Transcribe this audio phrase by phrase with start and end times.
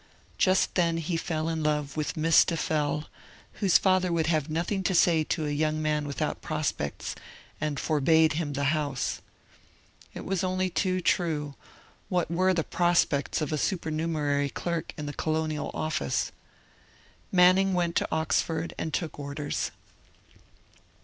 [0.39, 3.05] Just then he fell in love with Miss Deffell,
[3.59, 7.13] whose father would have nothing to say to a young man without prospects,
[7.61, 9.21] and forbade him the house.
[10.15, 11.53] It was only too true;
[12.09, 16.31] what WERE the prospects of a supernumerary clerk in the Colonial Office?
[17.31, 19.69] Manning went to Oxford and took orders.